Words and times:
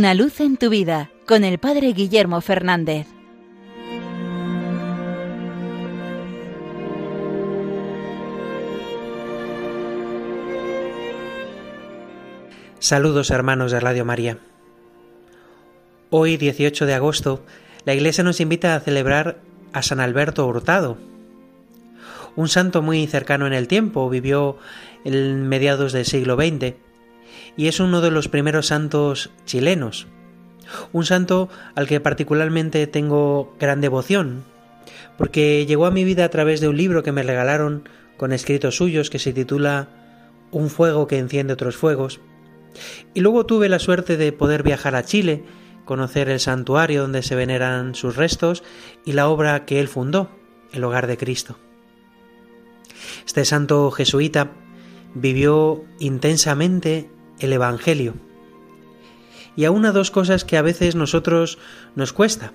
Una 0.00 0.14
luz 0.14 0.40
en 0.40 0.56
tu 0.56 0.70
vida 0.70 1.10
con 1.26 1.44
el 1.44 1.58
Padre 1.58 1.92
Guillermo 1.92 2.40
Fernández. 2.40 3.06
Saludos 12.78 13.28
hermanos 13.30 13.72
de 13.72 13.80
Radio 13.80 14.06
María. 14.06 14.38
Hoy, 16.08 16.38
18 16.38 16.86
de 16.86 16.94
agosto, 16.94 17.44
la 17.84 17.92
Iglesia 17.92 18.24
nos 18.24 18.40
invita 18.40 18.74
a 18.74 18.80
celebrar 18.80 19.42
a 19.74 19.82
San 19.82 20.00
Alberto 20.00 20.46
Hurtado, 20.46 20.96
un 22.36 22.48
santo 22.48 22.80
muy 22.80 23.06
cercano 23.06 23.46
en 23.46 23.52
el 23.52 23.68
tiempo, 23.68 24.08
vivió 24.08 24.56
en 25.04 25.46
mediados 25.46 25.92
del 25.92 26.06
siglo 26.06 26.36
XX 26.36 26.89
y 27.56 27.68
es 27.68 27.80
uno 27.80 28.00
de 28.00 28.10
los 28.10 28.28
primeros 28.28 28.66
santos 28.66 29.30
chilenos. 29.44 30.06
Un 30.92 31.04
santo 31.04 31.48
al 31.74 31.86
que 31.86 32.00
particularmente 32.00 32.86
tengo 32.86 33.54
gran 33.58 33.80
devoción, 33.80 34.44
porque 35.18 35.66
llegó 35.66 35.86
a 35.86 35.90
mi 35.90 36.04
vida 36.04 36.24
a 36.24 36.30
través 36.30 36.60
de 36.60 36.68
un 36.68 36.76
libro 36.76 37.02
que 37.02 37.12
me 37.12 37.22
regalaron 37.22 37.88
con 38.16 38.32
escritos 38.32 38.76
suyos 38.76 39.10
que 39.10 39.18
se 39.18 39.32
titula 39.32 39.88
Un 40.50 40.70
fuego 40.70 41.06
que 41.06 41.18
enciende 41.18 41.52
otros 41.52 41.76
fuegos. 41.76 42.20
Y 43.14 43.20
luego 43.20 43.46
tuve 43.46 43.68
la 43.68 43.78
suerte 43.78 44.16
de 44.16 44.32
poder 44.32 44.62
viajar 44.62 44.94
a 44.94 45.04
Chile, 45.04 45.44
conocer 45.84 46.28
el 46.28 46.38
santuario 46.38 47.02
donde 47.02 47.22
se 47.22 47.34
veneran 47.34 47.94
sus 47.94 48.16
restos 48.16 48.62
y 49.04 49.12
la 49.12 49.28
obra 49.28 49.64
que 49.64 49.80
él 49.80 49.88
fundó, 49.88 50.30
el 50.72 50.84
Hogar 50.84 51.06
de 51.06 51.16
Cristo. 51.16 51.58
Este 53.26 53.44
santo 53.44 53.90
jesuita 53.90 54.52
vivió 55.14 55.84
intensamente 55.98 57.10
el 57.40 57.52
Evangelio. 57.52 58.14
Y 59.56 59.64
aún 59.64 59.84
a 59.84 59.92
dos 59.92 60.10
cosas 60.10 60.44
que 60.44 60.56
a 60.56 60.62
veces 60.62 60.94
nosotros 60.94 61.58
nos 61.94 62.12
cuesta. 62.12 62.52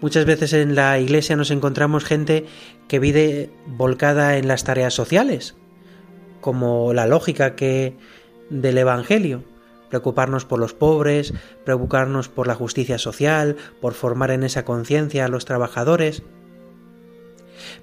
Muchas 0.00 0.24
veces 0.24 0.52
en 0.52 0.74
la 0.74 0.98
iglesia 0.98 1.36
nos 1.36 1.50
encontramos 1.50 2.04
gente 2.04 2.46
que 2.88 2.98
vive 2.98 3.50
volcada 3.66 4.36
en 4.36 4.48
las 4.48 4.64
tareas 4.64 4.94
sociales, 4.94 5.56
como 6.40 6.92
la 6.92 7.06
lógica 7.06 7.56
que 7.56 7.96
del 8.50 8.78
Evangelio, 8.78 9.44
preocuparnos 9.88 10.44
por 10.44 10.58
los 10.58 10.74
pobres, 10.74 11.32
preocuparnos 11.64 12.28
por 12.28 12.46
la 12.46 12.54
justicia 12.54 12.98
social, 12.98 13.56
por 13.80 13.94
formar 13.94 14.30
en 14.30 14.42
esa 14.42 14.64
conciencia 14.64 15.24
a 15.24 15.28
los 15.28 15.44
trabajadores. 15.44 16.22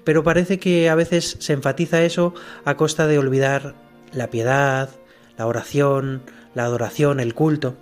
Pero 0.04 0.22
parece 0.22 0.58
que 0.58 0.88
a 0.88 0.94
veces 0.94 1.36
se 1.40 1.52
enfatiza 1.52 2.02
eso 2.02 2.34
a 2.64 2.76
costa 2.76 3.06
de 3.06 3.18
olvidar 3.18 3.74
la 4.12 4.30
piedad, 4.30 4.90
la 5.36 5.46
oración, 5.46 6.22
la 6.54 6.64
adoración, 6.64 7.20
el 7.20 7.34
culto. 7.34 7.76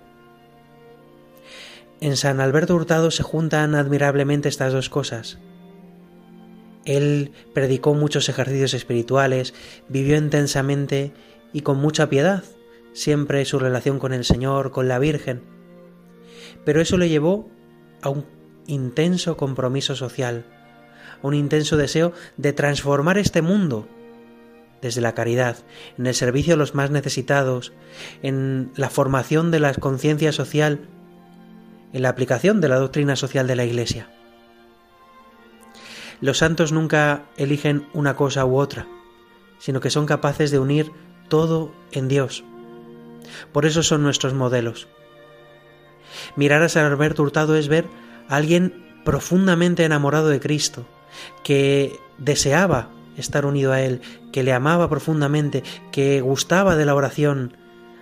En 2.01 2.17
San 2.17 2.39
Alberto 2.39 2.75
Hurtado 2.75 3.11
se 3.11 3.23
juntan 3.23 3.75
admirablemente 3.75 4.49
estas 4.49 4.73
dos 4.73 4.89
cosas. 4.89 5.39
Él 6.83 7.31
predicó 7.53 7.93
muchos 7.93 8.29
ejercicios 8.29 8.73
espirituales, 8.73 9.53
vivió 9.89 10.17
intensamente 10.17 11.13
y 11.51 11.61
con 11.61 11.77
mucha 11.77 12.09
piedad, 12.09 12.43
siempre 12.93 13.43
su 13.45 13.59
relación 13.59 13.97
con 13.97 14.13
el 14.13 14.23
Señor, 14.23 14.71
con 14.71 14.87
la 14.87 14.99
Virgen. 14.99 15.41
Pero 16.63 16.81
eso 16.81 16.97
le 16.97 17.09
llevó 17.09 17.49
a 18.01 18.09
un 18.09 18.25
intenso 18.67 19.37
compromiso 19.37 19.95
social, 19.95 20.45
a 21.23 21.27
un 21.27 21.33
intenso 21.33 21.77
deseo 21.77 22.13
de 22.37 22.53
transformar 22.53 23.17
este 23.17 23.41
mundo 23.41 23.87
desde 24.81 25.01
la 25.01 25.13
caridad, 25.13 25.57
en 25.97 26.07
el 26.07 26.15
servicio 26.15 26.53
a 26.53 26.57
los 26.57 26.75
más 26.75 26.91
necesitados, 26.91 27.73
en 28.21 28.71
la 28.75 28.89
formación 28.89 29.51
de 29.51 29.59
la 29.59 29.73
conciencia 29.73 30.31
social, 30.31 30.87
en 31.93 32.01
la 32.01 32.09
aplicación 32.09 32.61
de 32.61 32.69
la 32.69 32.77
doctrina 32.77 33.15
social 33.15 33.47
de 33.47 33.55
la 33.55 33.65
Iglesia. 33.65 34.09
Los 36.21 36.37
santos 36.37 36.71
nunca 36.71 37.25
eligen 37.37 37.87
una 37.93 38.15
cosa 38.15 38.45
u 38.45 38.57
otra, 38.57 38.87
sino 39.59 39.79
que 39.79 39.89
son 39.89 40.05
capaces 40.05 40.51
de 40.51 40.59
unir 40.59 40.91
todo 41.27 41.73
en 41.91 42.07
Dios. 42.07 42.43
Por 43.51 43.65
eso 43.65 43.83
son 43.83 44.03
nuestros 44.03 44.33
modelos. 44.33 44.87
Mirar 46.35 46.61
a 46.63 46.69
San 46.69 46.85
Alberto 46.85 47.23
Hurtado 47.23 47.55
es 47.55 47.67
ver 47.67 47.85
a 48.29 48.35
alguien 48.35 49.01
profundamente 49.03 49.83
enamorado 49.83 50.29
de 50.29 50.39
Cristo, 50.39 50.85
que 51.43 51.97
deseaba 52.17 52.89
estar 53.17 53.45
unido 53.45 53.71
a 53.71 53.81
Él, 53.81 54.01
que 54.31 54.43
le 54.43 54.53
amaba 54.53 54.89
profundamente, 54.89 55.63
que 55.91 56.21
gustaba 56.21 56.75
de 56.75 56.85
la 56.85 56.95
oración. 56.95 57.57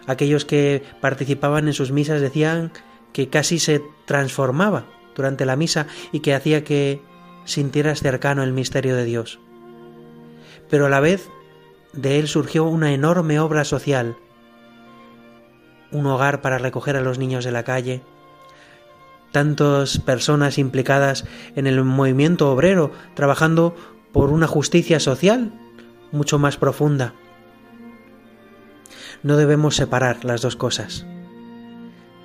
Aquellos 0.08 0.46
que 0.46 0.84
participaban 1.02 1.68
en 1.68 1.74
sus 1.74 1.92
misas 1.92 2.22
decían 2.22 2.72
que 3.14 3.30
casi 3.30 3.60
se 3.60 3.82
transformaba 4.06 4.86
durante 5.16 5.46
la 5.46 5.56
misa 5.56 5.88
y 6.12 6.20
que 6.20 6.34
hacía 6.34 6.64
que 6.64 7.02
sintieras 7.46 8.02
cercano 8.02 8.44
el 8.44 8.54
misterio 8.54 8.96
de 8.96 9.06
Dios. 9.06 9.40
Pero 10.70 10.88
a 10.88 10.90
la 10.90 11.00
vez 11.00 11.30
de 11.94 12.20
él 12.20 12.28
surgió 12.28 12.66
una 12.66 12.94
enorme 12.94 13.40
obra 13.40 13.64
social, 13.64 14.18
un 15.92 16.06
hogar 16.08 16.42
para 16.42 16.58
recoger 16.58 16.96
a 16.96 17.02
los 17.02 17.20
niños 17.20 17.46
de 17.46 17.52
la 17.52 17.64
calle, 17.64 18.02
tantas 19.32 20.00
personas 20.00 20.58
implicadas 20.58 21.26
en 21.56 21.68
el 21.68 21.84
movimiento 21.84 22.52
obrero, 22.52 22.92
trabajando 23.16 23.76
por 24.14 24.30
una 24.30 24.48
justicia 24.48 25.00
social 25.00 25.52
mucho 26.12 26.38
más 26.38 26.56
profunda. 26.56 27.16
No 29.24 29.36
debemos 29.38 29.76
separar 29.76 30.24
las 30.24 30.42
dos 30.42 30.56
cosas. 30.56 31.06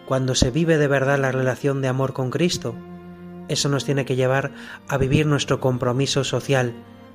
Cuando 0.06 0.34
se 0.34 0.50
vive 0.50 0.76
de 0.76 0.86
verdad 0.86 1.18
la 1.18 1.32
relación 1.32 1.80
de 1.80 1.88
amor 1.88 2.12
con 2.12 2.30
Cristo, 2.30 2.74
eso 3.48 3.70
nos 3.70 3.86
tiene 3.86 4.04
que 4.04 4.16
llevar 4.16 4.52
a 4.86 4.98
vivir 4.98 5.26
nuestro 5.26 5.60
compromiso 5.60 6.24
social, 6.24 6.74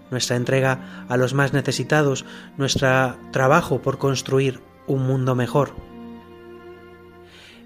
nuestra 0.09 0.35
entrega 0.35 1.06
a 1.07 1.17
los 1.17 1.35
más 1.35 1.53
necesitados, 1.53 2.25
nuestro 2.57 3.16
trabajo 3.31 3.81
por 3.81 4.00
construir 4.00 4.59
un 4.88 5.06
mundo 5.06 5.35
mejor. 5.35 5.75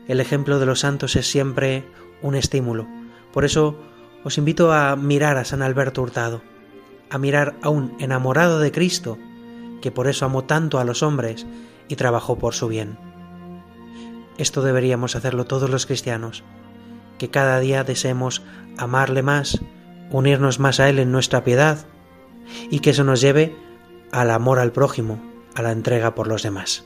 El 0.10 0.20
ejemplo 0.20 0.60
de 0.60 0.66
los 0.66 0.82
santos 0.82 1.16
es 1.16 1.30
siempre 1.30 1.86
un 2.22 2.36
estímulo. 2.36 2.88
Por 3.32 3.46
eso 3.46 3.80
os 4.26 4.38
invito 4.38 4.74
a 4.74 4.96
mirar 4.98 5.38
a 5.38 5.46
San 5.46 5.62
Alberto 5.62 6.02
Hurtado 6.02 6.42
a 7.10 7.18
mirar 7.18 7.56
a 7.62 7.70
un 7.70 7.96
enamorado 8.00 8.60
de 8.60 8.72
Cristo, 8.72 9.18
que 9.82 9.92
por 9.92 10.08
eso 10.08 10.26
amó 10.26 10.44
tanto 10.44 10.80
a 10.80 10.84
los 10.84 11.04
hombres 11.04 11.46
y 11.88 11.96
trabajó 11.96 12.38
por 12.38 12.54
su 12.54 12.68
bien. 12.68 12.98
Esto 14.38 14.62
deberíamos 14.62 15.16
hacerlo 15.16 15.46
todos 15.46 15.70
los 15.70 15.86
cristianos, 15.86 16.44
que 17.18 17.30
cada 17.30 17.60
día 17.60 17.84
deseemos 17.84 18.44
amarle 18.78 19.24
más, 19.24 19.60
unirnos 20.12 20.60
más 20.60 20.80
a 20.80 20.90
Él 20.90 21.00
en 21.00 21.12
nuestra 21.12 21.44
piedad, 21.44 21.86
y 22.70 22.80
que 22.80 22.92
eso 22.92 23.04
nos 23.04 23.22
lleve 23.22 23.56
al 24.12 24.32
amor 24.32 24.60
al 24.60 24.72
prójimo, 24.72 25.22
a 25.56 25.62
la 25.62 25.72
entrega 25.72 26.16
por 26.16 26.28
los 26.28 26.44
demás. 26.44 26.86